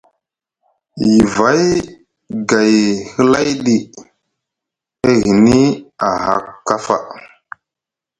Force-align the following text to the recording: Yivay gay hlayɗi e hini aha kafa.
Yivay 1.09 1.63
gay 2.49 2.75
hlayɗi 3.15 3.75
e 5.09 5.11
hini 5.23 5.57
aha 6.09 6.33
kafa. 6.67 6.95